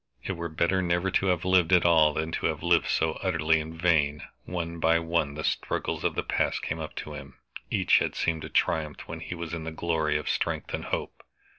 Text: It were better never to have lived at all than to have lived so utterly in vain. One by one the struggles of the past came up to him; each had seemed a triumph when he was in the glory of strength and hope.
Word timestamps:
It 0.23 0.31
were 0.31 0.49
better 0.49 0.81
never 0.81 1.11
to 1.11 1.27
have 1.27 1.45
lived 1.45 1.71
at 1.71 1.85
all 1.85 2.13
than 2.15 2.31
to 2.31 2.47
have 2.47 2.63
lived 2.63 2.87
so 2.87 3.19
utterly 3.21 3.59
in 3.59 3.77
vain. 3.77 4.23
One 4.45 4.79
by 4.79 4.97
one 4.97 5.35
the 5.35 5.43
struggles 5.43 6.03
of 6.03 6.15
the 6.15 6.23
past 6.23 6.63
came 6.63 6.79
up 6.79 6.95
to 7.05 7.13
him; 7.13 7.35
each 7.69 7.99
had 7.99 8.15
seemed 8.15 8.43
a 8.43 8.49
triumph 8.49 9.01
when 9.07 9.19
he 9.19 9.35
was 9.35 9.53
in 9.53 9.63
the 9.63 9.71
glory 9.71 10.17
of 10.17 10.27
strength 10.27 10.73
and 10.73 10.85
hope. 10.85 11.21